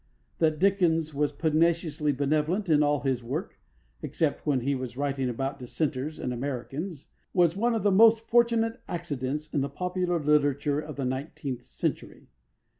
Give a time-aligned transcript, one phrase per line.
[0.39, 3.59] That Dickens was pugnaciously benevolent in all his work
[4.01, 8.81] except when he was writing about Dissenters and Americans was one of the most fortunate
[8.87, 12.29] accidents in the popular literature of the nineteenth century.